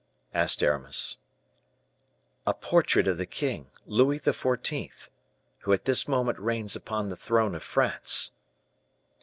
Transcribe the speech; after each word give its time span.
asked 0.33 0.63
Aramis. 0.63 1.17
"A 2.47 2.55
portrait 2.55 3.07
of 3.07 3.19
the 3.19 3.27
king, 3.27 3.69
Louis 3.85 4.19
XIV., 4.19 5.09
who 5.59 5.73
at 5.73 5.85
this 5.85 6.07
moment 6.07 6.39
reigns 6.39 6.75
upon 6.75 7.09
the 7.09 7.15
throne 7.15 7.53
of 7.53 7.61
France." 7.61 8.31